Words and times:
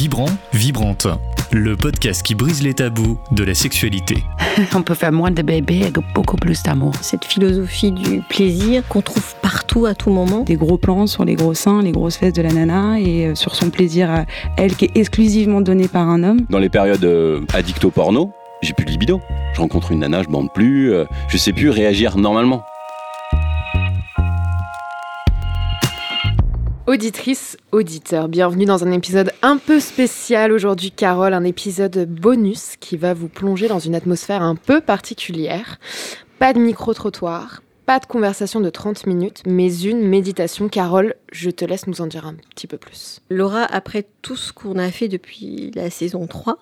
Vibrant, 0.00 0.30
Vibrante, 0.54 1.08
le 1.52 1.76
podcast 1.76 2.22
qui 2.22 2.34
brise 2.34 2.62
les 2.62 2.72
tabous 2.72 3.18
de 3.32 3.44
la 3.44 3.52
sexualité. 3.52 4.24
On 4.74 4.80
peut 4.80 4.94
faire 4.94 5.12
moins 5.12 5.30
de 5.30 5.42
bébés 5.42 5.82
avec 5.82 5.96
beaucoup 6.14 6.36
plus 6.36 6.62
d'amour. 6.62 6.94
Cette 7.02 7.26
philosophie 7.26 7.92
du 7.92 8.22
plaisir 8.22 8.82
qu'on 8.88 9.02
trouve 9.02 9.34
partout 9.42 9.84
à 9.84 9.94
tout 9.94 10.08
moment. 10.08 10.40
Des 10.44 10.56
gros 10.56 10.78
plans 10.78 11.06
sur 11.06 11.26
les 11.26 11.34
gros 11.34 11.52
seins, 11.52 11.82
les 11.82 11.92
grosses 11.92 12.16
fesses 12.16 12.32
de 12.32 12.40
la 12.40 12.50
nana 12.50 12.98
et 12.98 13.26
euh, 13.26 13.34
sur 13.34 13.54
son 13.54 13.68
plaisir 13.68 14.10
à 14.10 14.24
elle 14.56 14.74
qui 14.74 14.86
est 14.86 14.96
exclusivement 14.96 15.60
donné 15.60 15.86
par 15.86 16.08
un 16.08 16.22
homme. 16.22 16.46
Dans 16.48 16.60
les 16.60 16.70
périodes 16.70 17.04
euh, 17.04 17.42
addicto 17.52 17.90
porno, 17.90 18.30
j'ai 18.62 18.72
plus 18.72 18.86
de 18.86 18.90
libido. 18.92 19.20
Je 19.52 19.60
rencontre 19.60 19.92
une 19.92 19.98
nana, 19.98 20.22
je 20.22 20.28
bande 20.30 20.50
plus, 20.54 20.94
euh, 20.94 21.04
je 21.28 21.36
sais 21.36 21.52
plus 21.52 21.68
réagir 21.68 22.16
normalement. 22.16 22.64
Auditrice, 26.90 27.56
auditeur, 27.70 28.26
bienvenue 28.26 28.64
dans 28.64 28.82
un 28.82 28.90
épisode 28.90 29.30
un 29.42 29.58
peu 29.58 29.78
spécial 29.78 30.50
aujourd'hui, 30.50 30.90
Carole, 30.90 31.34
un 31.34 31.44
épisode 31.44 32.04
bonus 32.10 32.74
qui 32.80 32.96
va 32.96 33.14
vous 33.14 33.28
plonger 33.28 33.68
dans 33.68 33.78
une 33.78 33.94
atmosphère 33.94 34.42
un 34.42 34.56
peu 34.56 34.80
particulière. 34.80 35.78
Pas 36.40 36.52
de 36.52 36.58
micro-trottoir, 36.58 37.62
pas 37.86 38.00
de 38.00 38.06
conversation 38.06 38.58
de 38.58 38.70
30 38.70 39.06
minutes, 39.06 39.42
mais 39.46 39.72
une 39.82 40.00
méditation. 40.00 40.68
Carole, 40.68 41.14
je 41.30 41.50
te 41.50 41.64
laisse 41.64 41.86
nous 41.86 42.00
en 42.00 42.08
dire 42.08 42.26
un 42.26 42.34
petit 42.34 42.66
peu 42.66 42.76
plus. 42.76 43.20
Laura, 43.30 43.62
après 43.62 44.04
tout 44.22 44.34
ce 44.34 44.52
qu'on 44.52 44.76
a 44.76 44.90
fait 44.90 45.06
depuis 45.06 45.70
la 45.76 45.90
saison 45.90 46.26
3, 46.26 46.58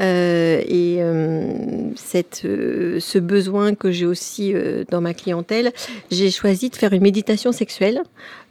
euh, 0.00 0.62
et 0.66 0.96
euh, 0.98 1.92
cette, 1.94 2.42
euh, 2.44 2.98
ce 2.98 3.18
besoin 3.18 3.76
que 3.76 3.92
j'ai 3.92 4.06
aussi 4.06 4.52
dans 4.90 5.00
ma 5.00 5.14
clientèle, 5.14 5.72
j'ai 6.10 6.32
choisi 6.32 6.70
de 6.70 6.76
faire 6.76 6.92
une 6.92 7.02
méditation 7.02 7.52
sexuelle 7.52 8.02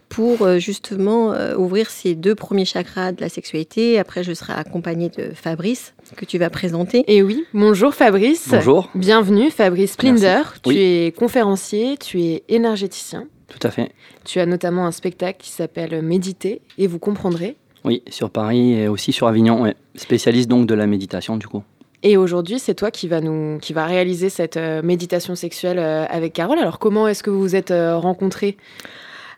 pour 0.10 0.42
euh, 0.42 0.58
justement 0.60 1.34
euh, 1.34 1.56
ouvrir 1.56 1.90
ces 1.90 2.16
deux 2.16 2.36
premiers 2.36 2.66
chakras 2.66 3.12
de 3.12 3.22
la 3.22 3.30
sexualité. 3.30 4.00
Après, 4.00 4.24
je 4.24 4.34
serai 4.34 4.54
accompagnée 4.54 5.10
de 5.10 5.32
Fabrice, 5.34 5.94
que 6.16 6.26
tu 6.26 6.38
vas 6.38 6.50
présenter. 6.50 7.04
Et 7.08 7.22
oui, 7.24 7.46
bonjour 7.54 7.94
Fabrice. 7.94 8.50
Bonjour. 8.52 8.90
Bienvenue 8.96 9.52
Fabrice 9.52 9.92
Splinder. 9.94 10.42
Tu 10.64 10.70
Oui. 10.70 10.78
es 10.80 11.12
conférencier, 11.16 11.98
tu 11.98 12.22
es 12.22 12.44
énergéticien. 12.50 13.26
Tout 13.48 13.66
à 13.68 13.72
fait. 13.72 13.92
Tu 14.26 14.40
as 14.40 14.46
notamment 14.46 14.86
un 14.86 14.92
spectacle 14.92 15.38
qui 15.42 15.50
s'appelle 15.52 16.02
Méditer 16.02 16.62
et 16.78 16.88
vous 16.88 17.00
comprendrez. 17.00 17.56
Oui, 17.86 18.04
sur 18.10 18.30
Paris 18.30 18.74
et 18.74 18.88
aussi 18.88 19.12
sur 19.14 19.28
Avignon. 19.28 19.62
ouais. 19.64 19.76
Spécialiste 19.96 20.50
donc 20.50 20.66
de 20.68 20.74
la 20.74 20.86
méditation 20.88 21.38
du 21.38 21.48
coup. 21.48 21.64
Et 22.04 22.16
aujourd'hui, 22.16 22.60
c'est 22.60 22.76
toi 22.76 22.92
qui 22.92 23.08
va 23.08 23.20
nous 23.22 23.58
qui 23.60 23.74
va 23.74 23.86
réaliser 23.86 24.30
cette 24.30 24.56
euh, 24.58 24.82
méditation 24.82 25.36
sexuelle 25.36 25.80
euh, 25.80 26.06
avec 26.10 26.34
Carole. 26.34 26.58
Alors 26.60 26.80
comment 26.80 27.08
est-ce 27.08 27.24
que 27.24 27.30
vous 27.30 27.42
vous 27.42 27.56
êtes 27.56 27.72
euh, 27.72 27.98
rencontrés? 27.98 28.56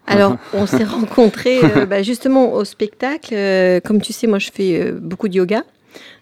Alors, 0.08 0.38
on 0.54 0.66
s'est 0.66 0.84
rencontrés 0.84 1.60
euh, 1.64 1.86
bah, 1.86 2.04
justement 2.04 2.54
au 2.54 2.66
spectacle. 2.66 3.34
Euh, 3.34 3.80
comme 3.80 4.02
tu 4.02 4.14
sais, 4.14 4.28
moi, 4.28 4.40
je 4.40 4.52
fais 4.52 4.82
euh, 4.82 5.00
beaucoup 5.00 5.28
de 5.28 5.36
yoga. 5.36 5.64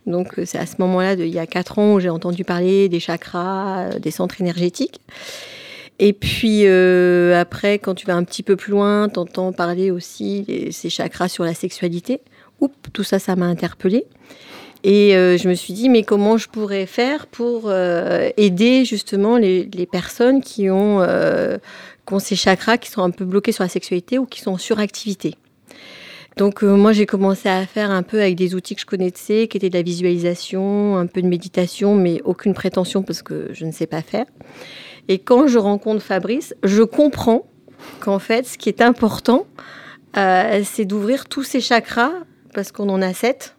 Donc, 0.06 0.34
c'est 0.46 0.58
à 0.58 0.66
ce 0.66 0.76
moment-là, 0.80 1.14
il 1.14 1.28
y 1.28 1.40
a 1.40 1.46
quatre 1.46 1.78
ans, 1.78 1.94
où 1.94 2.00
j'ai 2.00 2.10
entendu 2.10 2.44
parler 2.44 2.90
des 2.90 3.00
chakras, 3.00 4.00
des 4.00 4.12
centres 4.12 4.42
énergétiques. 4.42 5.02
Et 6.00 6.14
puis, 6.14 6.66
après, 6.66 7.78
quand 7.78 7.94
tu 7.94 8.08
vas 8.08 8.16
un 8.16 8.24
petit 8.24 8.42
peu 8.42 8.56
plus 8.56 8.72
loin, 8.72 9.10
tu 9.10 9.20
entends 9.20 9.52
parler 9.52 9.92
aussi 9.92 10.70
ces 10.72 10.90
chakras 10.90 11.28
sur 11.28 11.44
la 11.44 11.54
sexualité. 11.54 12.22
Oups, 12.60 12.74
tout 12.92 13.04
ça, 13.04 13.20
ça 13.20 13.36
m'a 13.36 13.46
interpellée. 13.46 14.06
Et 14.84 15.16
euh, 15.16 15.38
je 15.38 15.50
me 15.50 15.56
suis 15.56 15.74
dit, 15.74 15.90
mais 15.90 16.04
comment 16.04 16.38
je 16.38 16.48
pourrais 16.48 16.86
faire 16.86 17.28
pour 17.28 17.64
euh, 17.66 18.30
aider 18.38 18.86
justement 18.86 19.38
les, 19.38 19.88
personnes 19.92 20.42
qui 20.42 20.70
ont, 20.70 21.02
euh, 21.02 21.58
qui 22.08 22.14
ont 22.14 22.20
ces 22.20 22.36
chakras 22.36 22.78
qui 22.78 22.90
sont 22.90 23.02
un 23.02 23.10
peu 23.10 23.26
bloqués 23.26 23.52
sur 23.52 23.64
la 23.64 23.70
sexualité 23.70 24.18
ou 24.18 24.26
qui 24.26 24.40
sont 24.40 24.52
en 24.52 24.58
suractivité. 24.58 25.36
Donc 26.38 26.64
euh, 26.64 26.78
moi 26.78 26.94
j'ai 26.94 27.06
commencé 27.06 27.50
à 27.50 27.66
faire 27.66 27.92
un 27.92 28.04
peu 28.04 28.22
avec 28.22 28.36
des 28.36 28.56
outils 28.56 28.76
que 28.76 28.82
je 28.82 28.86
connaissais, 28.86 29.50
qui 29.50 29.58
étaient 29.58 29.70
de 29.70 29.76
la 29.76 29.82
visualisation, 29.82 30.96
un 30.96 31.08
peu 31.08 31.22
de 31.22 31.28
méditation, 31.28 31.96
mais 31.96 32.22
aucune 32.24 32.54
prétention 32.54 33.04
parce 33.04 33.22
que 33.22 33.50
je 33.52 33.66
ne 33.66 33.74
sais 33.74 33.88
pas 33.88 34.02
faire. 34.02 34.26
Et 35.10 35.20
quand 35.20 35.48
je 35.48 35.58
rencontre 35.58 36.02
Fabrice, 36.02 36.56
je 36.64 36.84
comprends 36.84 37.48
qu'en 38.00 38.20
fait 38.20 38.46
ce 38.46 38.58
qui 38.58 38.70
est 38.70 38.82
important, 38.82 39.46
c'est 40.16 40.86
d'ouvrir 40.86 41.26
tous 41.26 41.44
ces 41.44 41.62
chakras, 41.62 42.12
parce 42.54 42.72
qu'on 42.72 42.90
en 42.90 43.02
a 43.02 43.14
sept. 43.14 43.56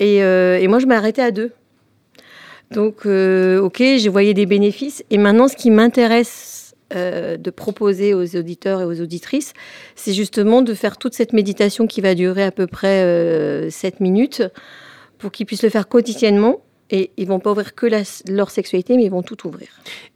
Et, 0.00 0.24
euh, 0.24 0.58
et 0.58 0.66
moi 0.66 0.80
je 0.80 0.86
m'arrêtais 0.86 1.22
à 1.22 1.30
deux. 1.30 1.52
Donc, 2.70 3.04
euh, 3.04 3.60
ok, 3.60 3.78
j'ai 3.78 4.08
voyé 4.08 4.32
des 4.32 4.46
bénéfices. 4.46 5.04
Et 5.10 5.18
maintenant, 5.18 5.48
ce 5.48 5.56
qui 5.56 5.70
m'intéresse 5.70 6.74
euh, 6.94 7.36
de 7.36 7.50
proposer 7.50 8.14
aux 8.14 8.36
auditeurs 8.36 8.80
et 8.80 8.84
aux 8.84 9.00
auditrices, 9.00 9.54
c'est 9.96 10.12
justement 10.12 10.62
de 10.62 10.72
faire 10.74 10.96
toute 10.96 11.14
cette 11.14 11.32
méditation 11.32 11.86
qui 11.86 12.00
va 12.00 12.14
durer 12.14 12.44
à 12.44 12.52
peu 12.52 12.66
près 12.66 13.02
euh, 13.02 13.70
7 13.70 14.00
minutes 14.00 14.42
pour 15.18 15.32
qu'ils 15.32 15.46
puissent 15.46 15.64
le 15.64 15.68
faire 15.68 15.88
quotidiennement. 15.88 16.60
Et 16.92 17.12
ils 17.16 17.26
vont 17.28 17.38
pas 17.38 17.52
ouvrir 17.52 17.74
que 17.76 17.86
la- 17.86 18.02
leur 18.28 18.50
sexualité, 18.50 18.96
mais 18.96 19.04
ils 19.04 19.10
vont 19.10 19.22
tout 19.22 19.46
ouvrir. 19.46 19.68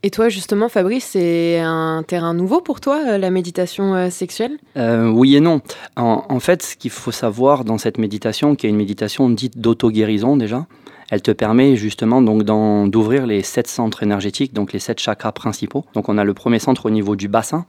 Et 0.03 0.11
toi, 0.11 0.29
justement, 0.29 0.69
Fabrice, 0.69 1.05
c'est 1.13 1.61
un 1.61 2.03
terrain 2.07 2.35
nouveau 2.35 2.61
pour 2.61 2.81
toi, 2.81 3.01
euh, 3.07 3.19
la 3.19 3.31
méditation 3.31 3.95
euh, 3.95 4.11
sexuelle? 4.11 4.59
Euh, 4.77 5.09
oui 5.09 5.37
et 5.37 5.41
non. 5.41 5.61
En, 5.97 6.25
en 6.29 6.41
fait, 6.41 6.63
ce 6.65 6.77
qu'il 6.77 6.91
faut 6.91 7.13
savoir 7.13 7.65
dans 7.65 7.79
cette 7.79 7.97
méditation, 7.99 8.57
qui 8.57 8.67
est 8.67 8.71
une 8.71 8.77
méditation 8.77 9.31
dite 9.31 9.59
d'auto-guérison 9.59 10.37
déjà, 10.37 10.67
elle 11.11 11.23
te 11.23 11.31
permet 11.31 11.77
justement 11.77 12.23
donc 12.23 12.43
d'ouvrir 12.43 13.27
les 13.27 13.43
sept 13.43 13.69
centres 13.69 14.03
énergétiques, 14.03 14.53
donc 14.53 14.73
les 14.73 14.81
sept 14.81 14.99
chakras 14.99 15.33
principaux. 15.33 15.85
Donc 15.95 16.09
on 16.09 16.19
a 16.19 16.25
le 16.25 16.35
premier 16.35 16.59
centre 16.59 16.87
au 16.87 16.91
niveau 16.91 17.15
du 17.15 17.29
bassin, 17.29 17.67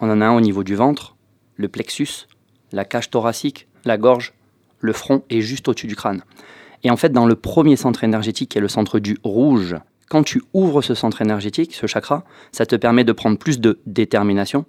on 0.00 0.10
en 0.10 0.20
a 0.20 0.26
un 0.26 0.36
au 0.36 0.40
niveau 0.40 0.62
du 0.62 0.74
ventre, 0.74 1.16
le 1.56 1.68
plexus, 1.68 2.26
la 2.72 2.84
cage 2.84 3.08
thoracique, 3.08 3.66
la 3.84 3.96
gorge, 3.96 4.34
le 4.80 4.92
front 4.92 5.22
et 5.30 5.40
juste 5.40 5.68
au-dessus 5.68 5.86
du 5.86 5.96
crâne. 5.96 6.22
Et 6.82 6.90
en 6.90 6.96
fait, 6.96 7.12
dans 7.12 7.26
le 7.26 7.36
premier 7.36 7.76
centre 7.76 8.04
énergétique, 8.04 8.50
qui 8.50 8.58
est 8.58 8.60
le 8.60 8.68
centre 8.68 8.98
du 8.98 9.18
rouge, 9.22 9.76
quand 10.08 10.22
tu 10.22 10.42
ouvres 10.54 10.82
ce 10.82 10.94
centre 10.94 11.22
énergétique, 11.22 11.74
ce 11.74 11.86
chakra, 11.86 12.24
ça 12.52 12.66
te 12.66 12.74
permet 12.74 13.04
de 13.04 13.12
prendre 13.12 13.38
plus 13.38 13.60
de 13.60 13.78
détermination, 13.86 14.64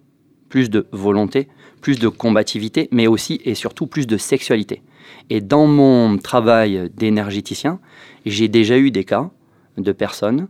plus 0.49 0.69
de 0.69 0.87
volonté, 0.91 1.47
plus 1.81 1.99
de 1.99 2.09
combativité, 2.09 2.87
mais 2.91 3.07
aussi 3.07 3.41
et 3.45 3.55
surtout 3.55 3.87
plus 3.87 4.05
de 4.05 4.17
sexualité. 4.17 4.83
Et 5.29 5.41
dans 5.41 5.65
mon 5.65 6.17
travail 6.17 6.91
d'énergéticien, 6.95 7.79
j'ai 8.25 8.47
déjà 8.47 8.77
eu 8.77 8.91
des 8.91 9.03
cas 9.03 9.31
de 9.77 9.91
personnes 9.91 10.47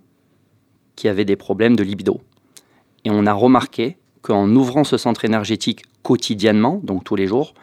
qui 0.96 1.08
avaient 1.08 1.26
des 1.26 1.36
problèmes 1.36 1.76
de 1.76 1.84
libido. 1.84 2.20
Et 3.06 3.12
on 3.12 3.26
a 3.26 3.34
remarqué 3.34 3.98
qu'en 4.22 4.50
ouvrant 4.56 4.84
ce 4.84 4.98
centre 4.98 5.24
énergétique 5.26 5.84
quotidiennement, 6.04 6.82
donc 6.84 7.04
tous 7.04 7.16
les 7.16 7.28
jours, 7.28 7.54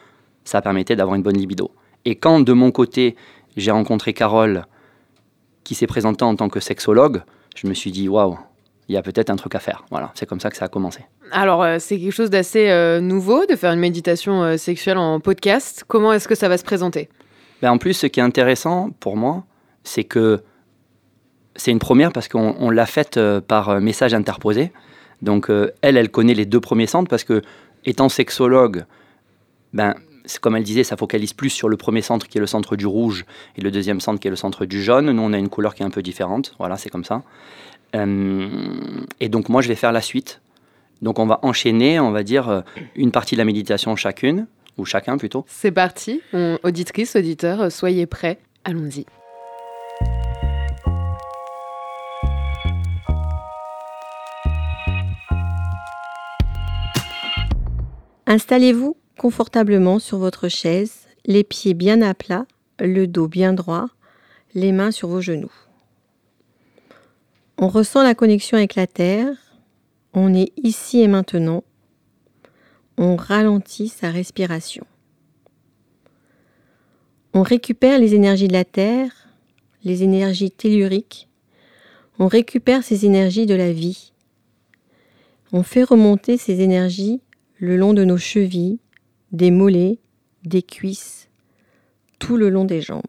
ça 0.45 0.63
permettait 0.63 0.97
d'avoir 0.97 1.17
une 1.17 1.23
bonne 1.23 1.37
libido. 1.37 1.71
Et 2.05 2.15
quand 2.15 2.41
de 2.41 2.53
mon 2.53 2.71
côté, 2.71 3.17
j'ai 3.61 3.71
rencontré 3.71 4.13
Carole, 4.13 4.65
qui 5.65 5.75
s'est 5.75 5.87
présentée 5.87 6.25
en 6.25 6.35
tant 6.35 6.49
que 6.49 6.61
sexologue, 6.61 7.23
je 7.57 7.67
me 7.67 7.75
suis 7.75 7.91
dit, 7.91 8.09
waouh, 8.09 8.39
il 8.89 8.95
y 8.95 8.97
a 8.97 9.03
peut-être 9.03 9.31
un 9.31 9.37
truc 9.37 9.55
à 9.55 9.59
faire. 9.59 9.85
Voilà, 9.91 10.11
c'est 10.15 10.27
comme 10.27 10.41
ça 10.41 10.51
que 10.51 10.57
ça 10.57 10.65
a 10.65 10.69
commencé. 10.69 11.01
Alors, 11.31 11.63
euh, 11.63 11.77
c'est 11.79 11.99
quelque 11.99 12.13
chose 12.13 12.31
d'assez 12.31 12.71
euh, 12.71 13.01
nouveau 13.01 13.45
de 13.47 13.55
faire 13.55 13.73
une 13.73 13.81
méditation 13.81 14.43
euh, 14.43 14.57
sexuelle 14.57 14.97
en 14.97 15.21
podcast. 15.21 15.85
Comment 15.87 16.13
est-ce 16.13 16.27
que 16.27 16.35
ça 16.35 16.49
va 16.49 16.57
se 16.57 16.65
présenter? 16.65 17.09
Ben, 17.61 17.71
en 17.71 17.79
plus, 17.79 17.95
ce 17.95 18.07
qui 18.07 18.21
est 18.21 18.23
intéressant 18.23 18.91
pour 19.01 19.17
moi, 19.17 19.45
c'est 19.85 20.05
que 20.05 20.43
c'est 21.57 21.71
une 21.71 21.81
première 21.81 22.13
parce 22.13 22.29
qu'on 22.29 22.55
on 22.59 22.71
l'a 22.71 22.87
faite 22.87 23.19
euh, 23.19 23.41
par 23.41 23.81
message 23.81 24.15
interposé. 24.15 24.73
Donc, 25.21 25.51
elle, 25.83 25.97
elle 25.97 26.11
connaît 26.11 26.35
les 26.35 26.47
deux 26.47 26.61
premiers 26.61 26.87
centres 26.87 27.11
parce 27.11 27.25
que, 27.25 27.43
étant 27.85 28.09
sexologue, 28.09 28.85
ben, 29.73 29.97
comme 30.41 30.57
elle 30.57 30.65
disait, 30.65 30.85
ça 30.85 30.97
focalise 30.97 31.33
plus 31.33 31.51
sur 31.51 31.69
le 31.69 31.77
premier 31.77 32.03
centre 32.03 32.29
qui 32.29 32.39
est 32.39 32.41
le 32.41 32.47
centre 32.47 32.77
du 32.77 32.87
rouge 32.87 33.25
et 33.57 33.61
le 33.63 33.71
deuxième 33.71 34.01
centre 34.01 34.21
qui 34.21 34.29
est 34.29 34.31
le 34.31 34.37
centre 34.37 34.67
du 34.67 34.83
jaune. 34.83 35.11
Nous, 35.11 35.23
on 35.23 35.33
a 35.33 35.39
une 35.39 35.49
couleur 35.49 35.75
qui 35.75 35.83
est 35.83 35.87
un 35.87 35.91
peu 35.91 36.03
différente. 36.03 36.55
Voilà, 36.59 36.77
c'est 36.77 36.91
comme 36.91 37.05
ça. 37.05 37.23
Euh, 37.95 38.49
et 39.21 39.29
donc, 39.29 39.49
moi, 39.49 39.63
je 39.63 39.69
vais 39.69 39.75
faire 39.75 39.93
la 39.93 40.03
suite. 40.03 40.41
Donc, 41.01 41.19
on 41.19 41.27
va 41.27 41.39
enchaîner, 41.43 41.99
on 42.01 42.11
va 42.11 42.23
dire, 42.23 42.49
euh, 42.49 42.61
une 42.97 43.13
partie 43.13 43.35
de 43.35 43.39
la 43.39 43.45
méditation 43.45 43.97
chacune, 43.97 44.47
ou 44.77 44.85
chacun 44.85 45.17
plutôt. 45.17 45.45
C'est 45.49 45.73
parti. 45.73 46.21
Auditrice, 46.63 47.17
auditeur, 47.17 47.73
soyez 47.73 48.07
prêts. 48.07 48.39
Allons-y. 48.65 49.07
Installez-vous 58.27 58.95
confortablement 59.19 59.99
sur 59.99 60.17
votre 60.17 60.49
chaise, 60.49 61.07
les 61.27 61.45
pieds 61.45 61.75
bien 61.75 62.01
à 62.01 62.15
plat, 62.15 62.47
le 62.81 63.07
dos 63.07 63.29
bien 63.29 63.53
droit, 63.53 63.89
les 64.55 64.73
mains 64.73 64.93
sur 64.93 65.09
vos 65.09 65.21
genoux. 65.21 65.53
On 67.59 67.69
ressent 67.69 68.03
la 68.03 68.15
connexion 68.15 68.57
avec 68.57 68.77
la 68.77 68.87
terre, 68.87 69.37
on 70.15 70.33
est 70.35 70.53
ici 70.57 71.03
et 71.03 71.09
maintenant, 71.09 71.65
on 72.97 73.17
ralentit 73.17 73.89
sa 73.89 74.11
respiration. 74.11 74.87
On 77.35 77.43
récupère 77.43 77.99
les 77.99 78.15
énergies 78.15 78.49
de 78.49 78.53
la 78.55 78.65
terre, 78.65 79.11
les 79.85 80.03
énergies 80.03 80.51
telluriques, 80.51 81.29
on 82.21 82.27
récupère 82.27 82.83
ces 82.83 83.07
énergies 83.07 83.47
de 83.47 83.55
la 83.55 83.73
vie. 83.73 84.13
On 85.53 85.63
fait 85.63 85.85
remonter 85.85 86.37
ces 86.37 86.61
énergies 86.61 87.21
le 87.59 87.77
long 87.77 87.95
de 87.95 88.05
nos 88.05 88.19
chevilles, 88.19 88.81
des 89.33 89.51
mollets, 89.51 89.99
des 90.45 90.63
cuisses, 90.63 91.29
tout 92.19 92.37
le 92.37 92.49
long 92.49 92.65
des 92.65 92.81
jambes, 92.81 93.03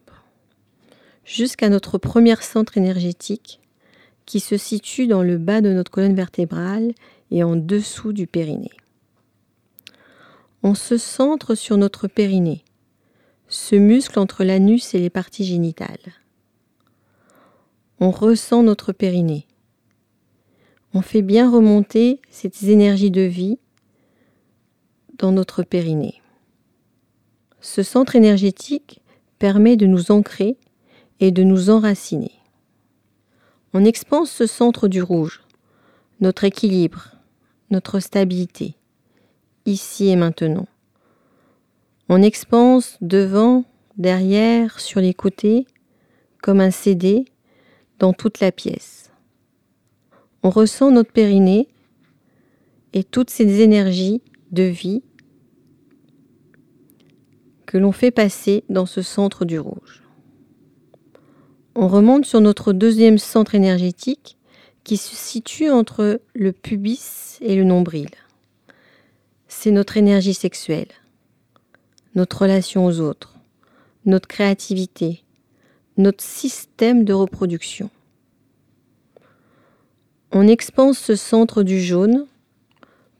jusqu'à 1.24 1.68
notre 1.68 1.98
premier 1.98 2.36
centre 2.36 2.76
énergétique 2.76 3.60
qui 4.26 4.40
se 4.40 4.56
situe 4.56 5.06
dans 5.06 5.22
le 5.22 5.38
bas 5.38 5.60
de 5.60 5.72
notre 5.72 5.90
colonne 5.90 6.14
vertébrale 6.14 6.92
et 7.30 7.42
en 7.42 7.56
dessous 7.56 8.12
du 8.12 8.26
périnée. 8.26 8.70
On 10.62 10.74
se 10.74 10.98
centre 10.98 11.54
sur 11.54 11.76
notre 11.78 12.06
périnée, 12.06 12.64
ce 13.48 13.76
muscle 13.76 14.18
entre 14.18 14.44
l'anus 14.44 14.94
et 14.94 14.98
les 14.98 15.10
parties 15.10 15.44
génitales. 15.44 16.12
On 17.98 18.10
ressent 18.10 18.62
notre 18.62 18.92
périnée. 18.92 19.46
On 20.94 21.02
fait 21.02 21.22
bien 21.22 21.50
remonter 21.50 22.20
ces 22.30 22.70
énergies 22.70 23.10
de 23.10 23.22
vie 23.22 23.58
dans 25.20 25.32
notre 25.32 25.62
périnée. 25.62 26.20
Ce 27.60 27.82
centre 27.82 28.16
énergétique 28.16 29.02
permet 29.38 29.76
de 29.76 29.86
nous 29.86 30.10
ancrer 30.10 30.56
et 31.20 31.30
de 31.30 31.42
nous 31.42 31.68
enraciner. 31.68 32.32
On 33.74 33.84
expanse 33.84 34.30
ce 34.30 34.46
centre 34.46 34.88
du 34.88 35.02
rouge, 35.02 35.42
notre 36.20 36.44
équilibre, 36.44 37.12
notre 37.70 38.00
stabilité, 38.00 38.74
ici 39.66 40.08
et 40.08 40.16
maintenant. 40.16 40.66
On 42.08 42.22
expanse 42.22 42.96
devant, 43.02 43.64
derrière, 43.98 44.80
sur 44.80 45.00
les 45.00 45.14
côtés, 45.14 45.66
comme 46.42 46.60
un 46.60 46.70
CD 46.70 47.26
dans 47.98 48.14
toute 48.14 48.40
la 48.40 48.52
pièce. 48.52 49.12
On 50.42 50.48
ressent 50.48 50.90
notre 50.90 51.12
périnée 51.12 51.68
et 52.94 53.04
toutes 53.04 53.30
ces 53.30 53.60
énergies 53.60 54.22
de 54.50 54.62
vie 54.62 55.02
que 57.70 57.78
l'on 57.78 57.92
fait 57.92 58.10
passer 58.10 58.64
dans 58.68 58.84
ce 58.84 59.00
centre 59.00 59.44
du 59.44 59.60
rouge. 59.60 60.02
On 61.76 61.86
remonte 61.86 62.24
sur 62.24 62.40
notre 62.40 62.72
deuxième 62.72 63.16
centre 63.16 63.54
énergétique 63.54 64.36
qui 64.82 64.96
se 64.96 65.14
situe 65.14 65.70
entre 65.70 66.20
le 66.34 66.50
pubis 66.50 67.38
et 67.40 67.54
le 67.54 67.62
nombril. 67.62 68.08
C'est 69.46 69.70
notre 69.70 69.96
énergie 69.96 70.34
sexuelle, 70.34 70.88
notre 72.16 72.42
relation 72.42 72.86
aux 72.86 72.98
autres, 72.98 73.36
notre 74.04 74.26
créativité, 74.26 75.22
notre 75.96 76.24
système 76.24 77.04
de 77.04 77.12
reproduction. 77.12 77.88
On 80.32 80.48
expanse 80.48 80.98
ce 80.98 81.14
centre 81.14 81.62
du 81.62 81.80
jaune 81.80 82.26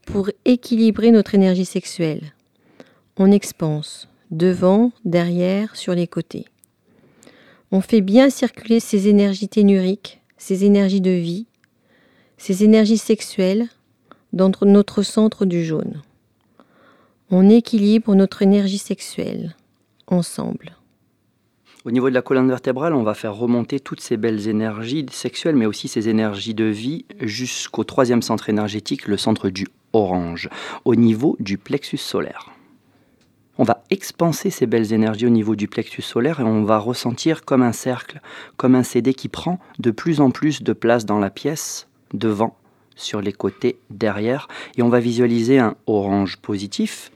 pour 0.07 0.29
équilibrer 0.45 1.13
notre 1.13 1.37
énergie 1.37 1.67
sexuelle. 1.67 2.33
On 3.17 3.31
expanse 3.31 4.10
devant, 4.31 4.93
derrière, 5.05 5.77
sur 5.77 5.95
les 5.95 6.07
côtés. 6.07 6.47
On 7.73 7.81
fait 7.81 8.01
bien 8.01 8.31
circuler 8.31 8.81
ces 8.81 9.09
énergies 9.09 9.49
ténuriques, 9.49 10.21
ces 10.39 10.65
énergies 10.65 11.01
de 11.01 11.11
vie, 11.11 11.47
ces 12.37 12.65
énergies 12.65 12.99
sexuelles 12.99 13.69
dans 14.33 14.51
notre 14.63 15.03
centre 15.03 15.45
du 15.45 15.65
jaune. 15.65 16.03
On 17.31 17.49
équilibre 17.49 18.15
notre 18.15 18.43
énergie 18.43 18.79
sexuelle 18.79 19.55
ensemble. 20.07 20.77
Au 21.85 21.91
niveau 21.91 22.11
de 22.11 22.15
la 22.15 22.23
colonne 22.23 22.49
vertébrale, 22.49 22.93
on 22.93 23.03
va 23.03 23.15
faire 23.15 23.35
remonter 23.35 23.81
toutes 23.81 24.01
ces 24.01 24.17
belles 24.17 24.49
énergies 24.49 25.07
sexuelles, 25.11 25.57
mais 25.57 25.67
aussi 25.67 25.89
ces 25.89 26.09
énergies 26.09 26.55
de 26.55 26.65
vie 26.65 27.07
jusqu'au 27.21 27.85
troisième 27.85 28.21
centre 28.21 28.51
énergétique, 28.51 29.07
le 29.07 29.17
centre 29.17 29.49
du 29.49 29.67
orange, 29.93 30.51
au 30.85 30.95
niveau 30.95 31.37
du 31.41 31.57
plexus 31.57 31.97
solaire 31.97 32.51
on 33.61 33.65
va 33.65 33.85
expanser 33.91 34.49
ces 34.49 34.65
belles 34.65 34.95
énergies 34.95 35.27
au 35.27 35.31
niveau 35.31 35.55
du 35.55 35.69
plexus 35.69 36.01
solaire 36.01 36.41
et 36.41 36.45
on 36.45 36.65
va 36.65 36.79
ressentir 36.79 37.45
comme 37.45 37.61
un 37.61 37.75
cercle, 37.75 38.23
comme 38.57 38.75
un 38.75 38.83
CD 38.83 39.13
qui 39.13 39.29
prend 39.29 39.59
de 39.79 39.91
plus 39.91 40.23
en 40.23 40.31
plus 40.31 40.63
de 40.63 40.73
place 40.73 41.05
dans 41.05 41.19
la 41.19 41.29
pièce, 41.29 41.87
devant, 42.15 42.57
sur 42.97 43.21
les 43.21 43.35
côtés, 43.35 43.79
derrière, 43.91 44.49
et 44.79 44.83
on 44.83 44.89
va 44.89 44.99
visualiser 44.99 45.59
un 45.59 45.77
orange 45.87 46.39
positif. 46.39 47.13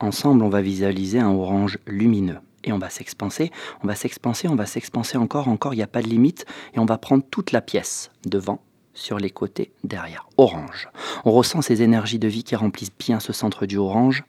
Ensemble, 0.00 0.42
on 0.42 0.48
va 0.48 0.62
visualiser 0.62 1.18
un 1.18 1.30
orange 1.30 1.78
lumineux. 1.86 2.38
Et 2.64 2.72
on 2.72 2.78
va 2.78 2.88
s'expanser, 2.88 3.50
on 3.84 3.86
va 3.86 3.94
s'expanser, 3.94 4.48
on 4.48 4.56
va 4.56 4.64
s'expanser 4.64 5.18
encore, 5.18 5.48
encore, 5.48 5.74
il 5.74 5.78
n'y 5.78 5.82
a 5.82 5.88
pas 5.88 6.00
de 6.00 6.08
limite, 6.08 6.46
et 6.72 6.78
on 6.78 6.86
va 6.86 6.96
prendre 6.96 7.22
toute 7.30 7.52
la 7.52 7.60
pièce, 7.60 8.10
devant, 8.24 8.62
sur 8.94 9.18
les 9.18 9.30
côtés, 9.30 9.72
derrière. 9.84 10.26
Orange. 10.38 10.88
On 11.26 11.32
ressent 11.32 11.60
ces 11.60 11.82
énergies 11.82 12.18
de 12.18 12.28
vie 12.28 12.44
qui 12.44 12.56
remplissent 12.56 12.96
bien 12.98 13.20
ce 13.20 13.34
centre 13.34 13.66
du 13.66 13.76
orange 13.76 14.24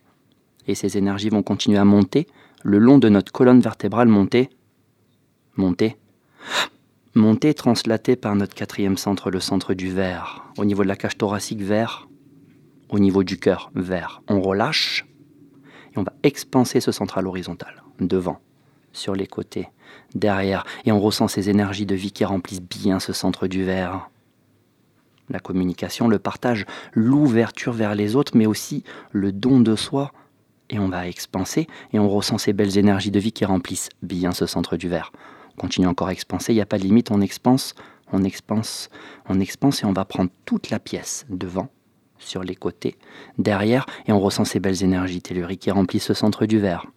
et 0.68 0.76
ces 0.76 0.98
énergies 0.98 1.30
vont 1.30 1.44
continuer 1.44 1.78
à 1.78 1.86
monter 1.86 2.28
le 2.64 2.78
long 2.78 2.98
de 2.98 3.10
notre 3.10 3.32
colonne 3.32 3.60
vertébrale, 3.60 4.08
monter, 4.08 4.50
monter, 5.56 5.98
monter, 7.16 7.54
translaté 7.54 8.16
par 8.16 8.36
notre 8.36 8.56
quatrième 8.56 8.98
centre, 8.98 9.30
le 9.30 9.40
centre 9.40 9.74
du 9.74 9.92
vert, 9.92 10.46
au 10.58 10.66
niveau 10.66 10.84
de 10.84 10.88
la 10.88 10.96
cage 10.96 11.18
thoracique 11.18 11.62
vert, 11.62 12.08
au 12.90 13.00
niveau 13.00 13.24
du 13.24 13.38
cœur 13.38 13.72
vert. 13.76 14.22
On 14.28 14.42
relâche 14.42 15.06
et 15.94 16.00
on 16.00 16.04
va 16.04 16.14
expanser 16.24 16.80
ce 16.80 16.92
centre 16.92 17.18
à 17.18 17.22
l'horizontale, 17.22 17.84
devant, 18.00 18.40
sur 18.94 19.16
les 19.16 19.28
côtés, 19.28 19.70
derrière, 20.16 20.66
et 20.86 20.92
on 20.92 21.00
ressent 21.00 21.28
ces 21.28 21.50
énergies 21.50 21.86
de 21.86 21.96
vie 21.96 22.12
qui 22.12 22.26
remplissent 22.26 22.62
bien 22.62 23.00
ce 23.00 23.14
centre 23.14 23.48
du 23.48 23.64
vert. 23.64 24.10
La 25.30 25.40
communication, 25.40 26.08
le 26.08 26.20
partage, 26.20 26.66
l'ouverture 26.94 27.74
vers 27.74 27.96
les 27.96 28.16
autres, 28.16 28.36
mais 28.36 28.46
aussi 28.46 28.84
le 29.12 29.32
don 29.32 29.60
de 29.60 29.76
soi, 29.76 30.12
et 30.70 30.80
on 30.80 30.90
va 30.90 31.08
expanser 31.08 31.68
et 31.92 32.00
on 32.00 32.10
ressent 32.10 32.38
ces 32.38 32.54
belles 32.54 32.78
énergies 32.78 33.12
de 33.12 33.20
vie 33.20 33.32
qui 33.32 33.46
remplissent 33.46 33.90
bien 34.02 34.32
ce 34.32 34.46
centre 34.46 34.78
du 34.78 34.90
verre. 34.90 35.12
On 35.58 35.62
continue 35.62 35.88
encore 35.88 36.08
à 36.08 36.14
expanser, 36.14 36.54
il 36.54 36.56
n'y 36.56 36.62
a 36.62 36.66
pas 36.66 36.80
de 36.80 36.84
limite, 36.84 37.12
on 37.12 37.22
expanse, 37.22 37.76
on 38.12 38.24
expanse, 38.24 38.90
on 39.28 39.40
expanse 39.40 39.84
et 39.84 39.86
on 39.86 39.94
va 39.94 40.06
prendre 40.06 40.32
toute 40.46 40.70
la 40.70 40.80
pièce 40.80 41.26
devant, 41.30 41.70
sur 42.18 42.44
les 42.44 42.56
côtés, 42.56 42.96
derrière 43.38 43.86
et 44.08 44.12
on 44.12 44.20
ressent 44.20 44.46
ces 44.46 44.60
belles 44.60 44.84
énergies 44.84 45.22
telluriques 45.22 45.62
qui 45.62 45.72
remplissent 45.72 46.06
ce 46.06 46.14
centre 46.14 46.46
du 46.46 46.60
verre. 46.60 46.88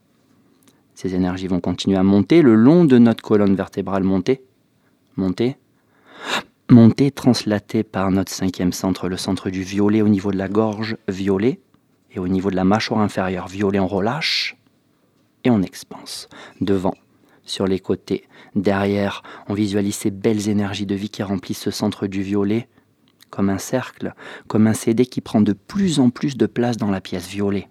Ces 0.94 1.14
énergies 1.14 1.46
vont 1.46 1.60
continuer 1.60 1.98
à 1.98 2.02
monter 2.02 2.40
le 2.40 2.54
long 2.54 2.84
de 2.84 2.96
notre 2.96 3.22
colonne 3.22 3.54
vertébrale, 3.54 4.02
monter, 4.02 4.42
monter, 5.16 5.56
monter, 6.70 7.10
translaté 7.10 7.82
par 7.82 8.10
notre 8.10 8.32
cinquième 8.32 8.72
centre, 8.72 9.08
le 9.08 9.16
centre 9.16 9.50
du 9.50 9.62
violet 9.62 10.02
au 10.02 10.08
niveau 10.08 10.30
de 10.32 10.38
la 10.38 10.48
gorge, 10.48 10.96
violet, 11.08 11.60
et 12.16 12.18
au 12.18 12.28
niveau 12.28 12.50
de 12.50 12.56
la 12.56 12.64
mâchoire 12.64 13.00
inférieure, 13.00 13.46
violet, 13.46 13.78
on 13.78 13.86
relâche 13.86 14.56
et 15.44 15.50
on 15.50 15.62
expanse. 15.62 16.28
Devant, 16.62 16.94
sur 17.44 17.66
les 17.66 17.78
côtés, 17.78 18.24
derrière, 18.54 19.23
on 19.49 19.54
visualise 19.54 19.94
ces 19.94 20.11
belles 20.11 20.49
énergies 20.49 20.87
de 20.87 20.94
vie 20.94 21.11
qui 21.11 21.23
remplissent 21.23 21.61
ce 21.61 21.70
centre 21.70 22.06
du 22.06 22.23
violet 22.23 22.68
comme 23.28 23.50
un 23.50 23.58
cercle, 23.58 24.14
comme 24.49 24.66
un 24.66 24.73
CD 24.73 25.04
qui 25.04 25.20
prend 25.20 25.42
de 25.42 25.52
plus 25.52 26.00
en 26.00 26.08
plus 26.08 26.38
de 26.38 26.46
place 26.46 26.78
dans 26.78 26.90
la 26.90 27.02
pièce 27.02 27.28
violet. 27.28 27.68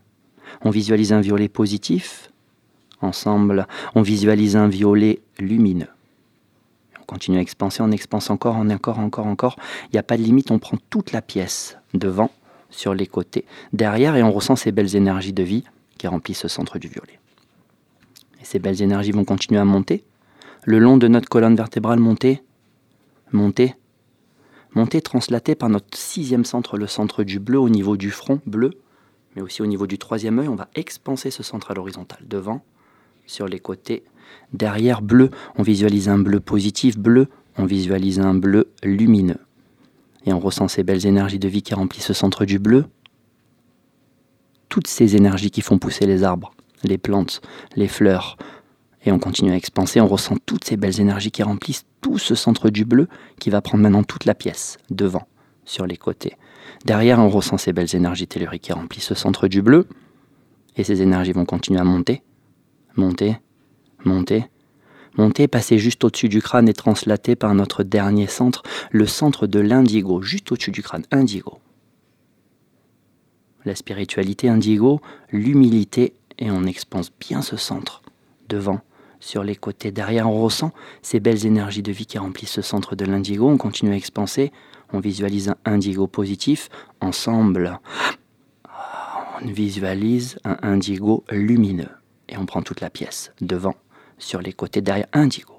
On 0.62 0.70
visualise 0.70 1.12
un 1.12 1.22
violet 1.22 1.50
positif. 1.50 2.32
Ensemble, 3.02 3.68
on 3.96 4.04
visualise 4.04 4.56
un 4.56 4.68
violet 4.68 5.22
lumineux. 5.40 5.90
On 7.02 7.04
continue 7.06 7.40
à 7.40 7.42
expanser, 7.42 7.82
on 7.82 7.92
expanse 7.92 8.30
encore, 8.30 8.58
on 8.58 8.70
encore, 8.70 9.00
encore, 9.00 9.26
encore. 9.26 9.56
Il 9.86 9.94
n'y 9.94 10.00
a 10.00 10.04
pas 10.04 10.18
de 10.18 10.22
limite, 10.22 10.52
on 10.52 10.60
prend 10.60 10.78
toute 10.90 11.12
la 11.14 11.22
pièce 11.22 11.78
devant, 11.94 12.30
sur 12.70 12.94
les 12.94 13.08
côtés, 13.08 13.46
derrière, 13.74 14.16
et 14.16 14.24
on 14.24 14.32
ressent 14.32 14.56
ces 14.56 14.72
belles 14.72 14.96
énergies 14.96 15.34
de 15.34 15.44
vie 15.44 15.64
qui 15.98 16.08
remplissent 16.08 16.40
ce 16.40 16.48
centre 16.48 16.80
du 16.80 16.88
violet. 16.88 17.20
Et 18.42 18.46
ces 18.46 18.60
belles 18.60 18.82
énergies 18.82 19.12
vont 19.12 19.26
continuer 19.26 19.60
à 19.60 19.66
monter, 19.66 20.04
le 20.64 20.80
long 20.80 20.98
de 20.98 21.08
notre 21.08 21.30
colonne 21.30 21.56
vertébrale, 21.56 22.00
monter, 22.00 22.42
monter, 23.32 23.76
monter, 24.74 25.02
translaté 25.02 25.56
par 25.56 25.70
notre 25.70 25.98
sixième 25.98 26.46
centre, 26.46 26.78
le 26.78 26.88
centre 26.88 27.24
du 27.24 27.40
bleu, 27.40 27.60
au 27.60 27.70
niveau 27.70 27.98
du 27.98 28.12
front, 28.12 28.42
bleu, 28.46 28.72
mais 29.36 29.42
aussi 29.42 29.62
au 29.62 29.66
niveau 29.66 29.88
du 29.88 29.98
troisième 29.98 30.40
œil, 30.40 30.48
on 30.48 30.56
va 30.56 30.70
expanser 30.76 31.32
ce 31.32 31.44
centre 31.44 31.72
à 31.72 31.74
l'horizontale, 31.74 32.24
devant, 32.28 32.64
sur 33.26 33.48
les 33.48 33.60
côtés, 33.60 34.04
derrière, 34.54 35.02
bleu, 35.02 35.30
on 35.58 35.64
visualise 35.64 36.10
un 36.10 36.18
bleu 36.18 36.40
positif, 36.40 36.98
bleu, 36.98 37.28
on 37.58 37.66
visualise 37.66 38.20
un 38.20 38.34
bleu 38.34 38.70
lumineux 38.84 39.40
et 40.26 40.34
on 40.34 40.40
ressent 40.40 40.68
ces 40.68 40.84
belles 40.84 41.06
énergies 41.06 41.40
de 41.40 41.48
vie 41.48 41.62
qui 41.62 41.74
remplissent 41.74 42.08
ce 42.08 42.14
centre 42.14 42.46
du 42.46 42.60
bleu. 42.60 42.86
Toutes 44.70 44.88
ces 44.88 45.16
énergies 45.16 45.52
qui 45.52 45.62
font 45.62 45.78
pousser 45.78 46.06
les 46.06 46.24
arbres, 46.24 46.54
les 46.84 46.98
plantes, 46.98 47.42
les 47.76 47.88
fleurs. 47.88 48.38
Et 49.06 49.12
on 49.12 49.20
continue 49.20 49.52
à 49.52 49.56
expanser, 49.56 50.02
on 50.02 50.08
ressent 50.08 50.36
toutes 50.46 50.66
ces 50.66 50.78
belles 50.78 51.00
énergies 51.00 51.32
qui 51.32 51.44
remplissent 51.44 51.86
tout 52.02 52.18
ce 52.18 52.34
centre 52.34 52.70
du 52.70 52.86
bleu 52.86 53.08
qui 53.40 53.50
va 53.50 53.62
prendre 53.62 53.84
maintenant 53.84 54.04
toute 54.04 54.26
la 54.26 54.34
pièce, 54.34 54.78
devant, 54.90 55.28
sur 55.64 55.86
les 55.86 55.98
côtés. 55.98 56.38
Derrière, 56.86 57.20
on 57.20 57.30
ressent 57.30 57.58
ces 57.58 57.74
belles 57.74 57.96
énergies 57.96 58.28
telluriques 58.28 58.64
qui 58.64 58.74
remplissent 58.74 59.06
ce 59.06 59.16
centre 59.16 59.48
du 59.48 59.62
bleu. 59.62 59.88
Et 60.76 60.84
ces 60.84 61.02
énergies 61.02 61.32
vont 61.32 61.46
continuer 61.46 61.80
à 61.80 61.84
monter, 61.84 62.24
monter, 62.96 63.38
monter, 64.04 64.46
monter, 65.18 65.48
passer 65.48 65.78
juste 65.78 66.04
au-dessus 66.04 66.30
du 66.30 66.42
crâne 66.42 66.70
et 66.70 66.74
translater 66.74 67.36
par 67.36 67.54
notre 67.56 67.84
dernier 67.84 68.28
centre, 68.28 68.64
le 68.92 69.06
centre 69.06 69.48
de 69.48 69.60
l'indigo, 69.60 70.22
juste 70.22 70.52
au-dessus 70.52 70.72
du 70.72 70.84
crâne, 70.84 71.06
indigo. 71.12 71.60
La 73.66 73.76
spiritualité 73.76 74.48
indigo, 74.48 75.02
l'humilité, 75.32 76.14
et 76.38 76.52
on 76.52 76.66
expanse 76.66 77.12
bien 77.20 77.42
ce 77.42 77.58
centre, 77.58 78.02
devant, 78.50 78.82
sur 79.20 79.44
les 79.44 79.56
côtés. 79.56 79.92
Derrière, 79.92 80.30
on 80.30 80.42
ressent 80.42 80.72
ces 81.02 81.20
belles 81.20 81.46
énergies 81.46 81.82
de 81.82 81.92
vie 81.92 82.06
qui 82.06 82.18
remplissent 82.18 82.52
ce 82.52 82.62
centre 82.62 82.96
de 82.96 83.06
l'indigo. 83.06 83.50
On 83.50 83.58
continue 83.58 83.92
à 83.92 83.96
expanser. 83.96 84.52
On 84.94 85.00
visualise 85.00 85.50
un 85.50 85.56
indigo 85.66 86.06
positif. 86.08 86.70
Ensemble, 87.02 87.80
on 89.42 89.48
visualise 89.48 90.38
un 90.44 90.58
indigo 90.62 91.24
lumineux. 91.32 91.90
Et 92.30 92.38
on 92.38 92.46
prend 92.46 92.62
toute 92.62 92.82
la 92.82 92.90
pièce, 92.90 93.32
devant, 93.42 93.76
sur 94.18 94.42
les 94.42 94.54
côtés, 94.54 94.82
derrière, 94.82 95.08
indigo. 95.14 95.54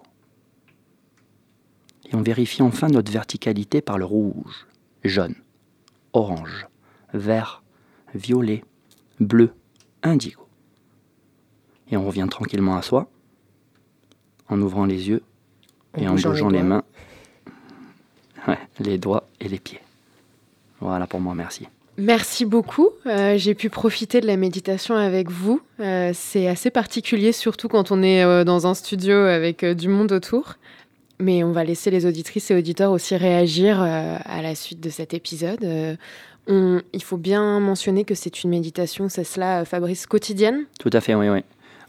Et 2.10 2.14
on 2.14 2.22
vérifie 2.22 2.62
enfin 2.62 2.88
notre 2.88 3.10
verticalité 3.12 3.80
par 3.80 3.98
le 3.98 4.04
rouge, 4.04 4.66
jaune, 5.04 5.34
orange, 6.12 6.66
vert, 7.12 7.62
violet, 8.14 8.64
bleu, 9.20 9.52
indigo. 10.02 10.46
Et 11.90 11.96
on 11.96 12.06
revient 12.06 12.26
tranquillement 12.30 12.76
à 12.76 12.82
soi, 12.82 13.10
en 14.48 14.60
ouvrant 14.60 14.86
les 14.86 15.08
yeux 15.08 15.22
et 15.96 16.08
en 16.08 16.14
bougeant 16.14 16.48
les, 16.48 16.62
mains, 16.62 16.84
les 18.78 18.98
doigts 18.98 19.28
et 19.40 19.48
les 19.48 19.58
pieds. 19.58 19.80
Voilà 20.80 21.06
pour 21.06 21.20
moi, 21.20 21.34
merci. 21.34 21.66
Merci 21.98 22.44
beaucoup. 22.44 22.90
Euh, 23.06 23.38
j'ai 23.38 23.54
pu 23.54 23.70
profiter 23.70 24.20
de 24.20 24.26
la 24.26 24.36
méditation 24.36 24.94
avec 24.94 25.30
vous. 25.30 25.60
Euh, 25.80 26.10
c'est 26.14 26.46
assez 26.46 26.70
particulier, 26.70 27.32
surtout 27.32 27.68
quand 27.68 27.90
on 27.90 28.02
est 28.02 28.22
euh, 28.22 28.44
dans 28.44 28.66
un 28.66 28.74
studio 28.74 29.14
avec 29.14 29.64
du 29.64 29.88
monde 29.88 30.12
autour. 30.12 30.54
Mais 31.18 31.42
on 31.42 31.52
va 31.52 31.64
laisser 31.64 31.90
les 31.90 32.04
auditrices 32.04 32.50
et 32.50 32.54
auditeurs 32.54 32.92
aussi 32.92 33.16
réagir 33.16 33.80
à 33.80 34.42
la 34.42 34.54
suite 34.54 34.80
de 34.80 34.90
cet 34.90 35.14
épisode. 35.14 35.66
il 36.46 37.02
faut 37.02 37.16
bien 37.16 37.58
mentionner 37.58 38.04
que 38.04 38.14
c'est 38.14 38.44
une 38.44 38.50
méditation, 38.50 39.08
c'est 39.08 39.24
cela, 39.24 39.64
Fabrice, 39.64 40.06
quotidienne? 40.06 40.66
Tout 40.78 40.90
à 40.92 41.00
fait, 41.00 41.14
oui, 41.14 41.30
oui. 41.30 41.40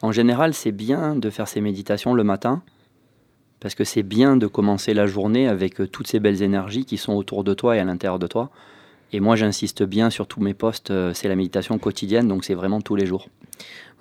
En 0.02 0.14
général, 0.14 0.54
c'est 0.54 0.72
bien 0.72 1.18
de 1.18 1.30
faire 1.30 1.50
ces 1.50 1.60
méditations 1.60 2.14
le 2.14 2.24
matin, 2.24 2.62
parce 3.60 3.76
que 3.76 3.84
c'est 3.84 4.04
bien 4.04 4.38
de 4.38 4.48
commencer 4.48 4.94
la 4.94 5.08
journée 5.08 5.50
avec 5.50 5.92
toutes 5.92 6.08
ces 6.08 6.22
belles 6.22 6.42
énergies 6.42 6.86
qui 6.86 6.96
sont 6.96 7.12
autour 7.12 7.44
de 7.44 7.54
toi 7.54 7.76
et 7.76 7.80
à 7.80 7.84
l'intérieur 7.84 8.20
de 8.20 8.28
toi. 8.28 8.50
Et 9.14 9.20
moi, 9.20 9.36
j'insiste 9.36 9.84
bien 9.84 10.10
sur 10.10 10.28
tous 10.28 10.42
mes 10.42 10.54
postes, 10.54 10.92
euh, 10.92 11.14
c'est 11.14 11.28
la 11.28 11.36
méditation 11.36 11.78
quotidienne, 11.78 12.28
donc 12.28 12.44
c'est 12.44 12.54
vraiment 12.54 12.82
tous 12.82 12.96
les 12.96 13.06
jours. 13.06 13.28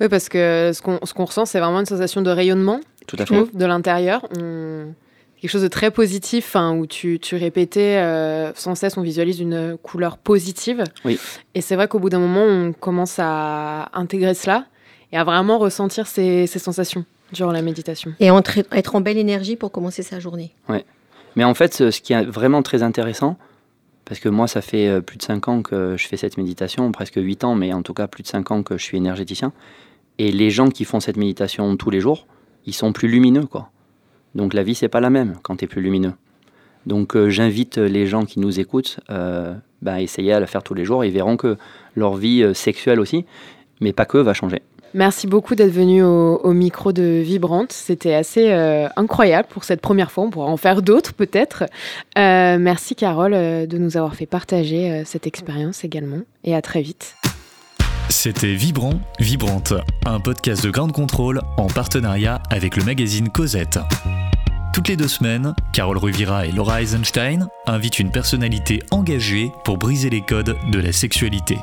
Oui, 0.00 0.08
parce 0.08 0.28
que 0.28 0.72
ce 0.74 0.82
qu'on 0.82 1.24
ressent, 1.24 1.46
c'est 1.46 1.60
vraiment 1.60 1.80
une 1.80 1.86
sensation 1.86 2.22
de 2.22 2.30
rayonnement, 2.30 2.80
Tout 3.06 3.16
à 3.18 3.24
fait. 3.24 3.56
de 3.56 3.64
l'intérieur. 3.64 4.26
Quelque 5.40 5.50
chose 5.50 5.62
de 5.62 5.68
très 5.68 5.90
positif, 5.90 6.56
hein, 6.56 6.74
où 6.76 6.86
tu, 6.86 7.18
tu 7.20 7.36
répétais 7.36 7.98
euh, 7.98 8.52
sans 8.54 8.74
cesse, 8.74 8.96
on 8.96 9.02
visualise 9.02 9.38
une 9.38 9.76
couleur 9.82 10.16
positive. 10.16 10.82
Oui. 11.04 11.18
Et 11.54 11.60
c'est 11.60 11.76
vrai 11.76 11.88
qu'au 11.88 11.98
bout 11.98 12.08
d'un 12.08 12.18
moment, 12.18 12.42
on 12.42 12.72
commence 12.72 13.18
à 13.18 13.90
intégrer 13.92 14.34
cela 14.34 14.64
et 15.12 15.16
à 15.18 15.24
vraiment 15.24 15.58
ressentir 15.58 16.06
ces, 16.06 16.46
ces 16.46 16.58
sensations 16.58 17.04
durant 17.32 17.52
la 17.52 17.60
méditation. 17.62 18.14
Et 18.18 18.30
entre, 18.30 18.58
être 18.72 18.96
en 18.96 19.02
belle 19.02 19.18
énergie 19.18 19.56
pour 19.56 19.70
commencer 19.72 20.02
sa 20.02 20.20
journée. 20.20 20.52
Oui. 20.68 20.78
Mais 21.36 21.44
en 21.44 21.54
fait, 21.54 21.74
ce 21.90 22.00
qui 22.00 22.14
est 22.14 22.24
vraiment 22.24 22.62
très 22.62 22.82
intéressant, 22.82 23.36
parce 24.06 24.20
que 24.20 24.28
moi, 24.28 24.46
ça 24.46 24.62
fait 24.62 24.88
euh, 24.88 25.00
plus 25.00 25.18
de 25.18 25.22
5 25.22 25.48
ans 25.48 25.62
que 25.62 25.96
je 25.98 26.06
fais 26.06 26.16
cette 26.16 26.38
méditation, 26.38 26.90
presque 26.92 27.16
8 27.16 27.44
ans, 27.44 27.54
mais 27.56 27.72
en 27.74 27.82
tout 27.82 27.92
cas 27.92 28.06
plus 28.06 28.22
de 28.22 28.28
5 28.28 28.50
ans 28.52 28.62
que 28.62 28.78
je 28.78 28.82
suis 28.84 28.96
énergéticien. 28.96 29.52
Et 30.18 30.32
les 30.32 30.50
gens 30.50 30.70
qui 30.70 30.84
font 30.84 31.00
cette 31.00 31.16
méditation 31.16 31.76
tous 31.76 31.90
les 31.90 32.00
jours, 32.00 32.26
ils 32.64 32.72
sont 32.72 32.92
plus 32.92 33.08
lumineux, 33.08 33.46
quoi. 33.46 33.70
Donc 34.34 34.54
la 34.54 34.62
vie, 34.62 34.74
c'est 34.74 34.88
pas 34.88 35.00
la 35.00 35.10
même 35.10 35.34
quand 35.42 35.56
tu 35.56 35.64
es 35.64 35.68
plus 35.68 35.82
lumineux. 35.82 36.12
Donc 36.86 37.16
euh, 37.16 37.30
j'invite 37.30 37.78
les 37.78 38.06
gens 38.06 38.24
qui 38.24 38.38
nous 38.38 38.60
écoutent 38.60 39.00
euh, 39.10 39.54
bah, 39.82 39.94
à 39.94 40.00
essayer 40.00 40.32
à 40.32 40.38
la 40.38 40.46
faire 40.46 40.62
tous 40.62 40.74
les 40.74 40.84
jours. 40.84 41.04
Ils 41.04 41.10
verront 41.10 41.36
que 41.36 41.56
leur 41.96 42.14
vie 42.14 42.44
sexuelle 42.54 43.00
aussi, 43.00 43.24
mais 43.80 43.92
pas 43.92 44.04
que, 44.04 44.18
va 44.18 44.34
changer. 44.34 44.62
Merci 44.96 45.26
beaucoup 45.26 45.54
d'être 45.54 45.72
venu 45.72 46.02
au, 46.02 46.52
micro 46.54 46.90
de 46.90 47.20
Vibrante. 47.22 47.70
C'était 47.70 48.14
assez 48.14 48.50
euh, 48.50 48.88
incroyable 48.96 49.46
pour 49.50 49.62
cette 49.62 49.82
première 49.82 50.10
fois. 50.10 50.24
On 50.24 50.30
pourra 50.30 50.46
en 50.46 50.56
faire 50.56 50.80
d'autres 50.80 51.12
peut-être. 51.12 51.64
Euh, 52.16 52.56
merci 52.58 52.94
Carole 52.94 53.34
euh, 53.34 53.66
de 53.66 53.76
nous 53.76 53.98
avoir 53.98 54.14
fait 54.14 54.24
partager 54.24 55.02
cette 55.04 55.26
expérience 55.26 55.84
également. 55.84 56.20
Et 56.44 56.54
à 56.54 56.62
très 56.62 56.80
vite. 56.80 57.14
C'était 58.08 58.54
Vibrant, 58.54 58.98
Vibrante, 59.20 59.74
un 60.06 60.18
podcast 60.18 60.64
de 60.64 60.70
Grande 60.70 60.92
Contrôle 60.92 61.42
en 61.58 61.66
partenariat 61.66 62.42
avec 62.48 62.74
le 62.74 62.82
magazine 62.82 63.28
Cosette. 63.28 63.78
Toutes 64.72 64.88
les 64.88 64.96
deux 64.96 65.08
semaines, 65.08 65.54
Carole 65.74 65.98
Ruvira 65.98 66.46
et 66.46 66.52
Laura 66.52 66.80
Eisenstein 66.80 67.48
invitent 67.66 67.98
une 67.98 68.12
personnalité 68.12 68.78
engagée 68.90 69.52
pour 69.62 69.76
briser 69.76 70.08
les 70.08 70.22
codes 70.22 70.56
de 70.72 70.78
la 70.78 70.92
sexualité. 70.92 71.58